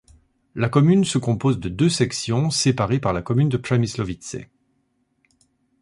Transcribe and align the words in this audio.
La 0.55 0.67
commune 0.67 1.03
se 1.05 1.19
compose 1.19 1.59
de 1.59 1.69
deux 1.69 1.87
sections, 1.87 2.49
séparées 2.49 2.97
par 2.99 3.13
la 3.13 3.21
commune 3.21 3.49
de 3.49 3.57
Přemyslovice. 3.57 4.37